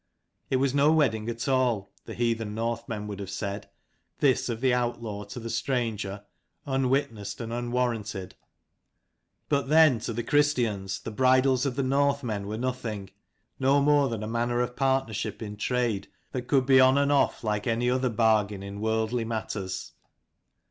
It 0.49 0.55
was 0.55 0.73
no 0.73 0.91
wedding 0.91 1.29
at 1.29 1.47
all, 1.47 1.91
the 2.05 2.15
heathen 2.15 2.55
Northmen 2.55 3.05
would 3.05 3.19
have 3.19 3.29
said, 3.29 3.69
this 4.17 4.49
of 4.49 4.59
the 4.59 4.73
outlaw 4.73 5.25
to 5.25 5.39
the 5.39 5.47
stranger, 5.51 6.23
unwitnessed 6.65 7.39
and 7.39 7.53
unwarranted. 7.53 8.33
But 9.47 9.67
then, 9.69 9.99
to 9.99 10.11
the 10.13 10.23
Christians 10.23 10.99
the 10.99 11.11
bridals 11.11 11.67
of 11.67 11.75
the 11.75 11.83
Northmen 11.83 12.47
were 12.47 12.57
nothing, 12.57 13.11
no 13.59 13.79
more 13.79 14.09
than 14.09 14.23
a 14.23 14.27
manner 14.27 14.59
of 14.61 14.75
partnership 14.75 15.39
in 15.39 15.55
trade, 15.55 16.07
that 16.31 16.47
could 16.47 16.65
be 16.65 16.79
on 16.79 16.97
and 16.97 17.11
off 17.11 17.43
like 17.43 17.67
any 17.67 17.87
other 17.87 18.09
bargain 18.09 18.63
in 18.63 18.81
worldly 18.81 19.23
matters. 19.23 19.91